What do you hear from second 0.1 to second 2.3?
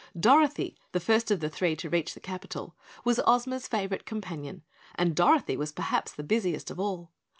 Dorothy, the first of the three to reach the